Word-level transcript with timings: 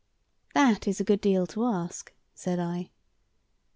"That 0.55 0.87
is 0.87 0.99
a 0.99 1.03
good 1.03 1.21
deal 1.21 1.45
to 1.45 1.63
ask," 1.65 2.11
said 2.33 2.57
I. 2.57 2.89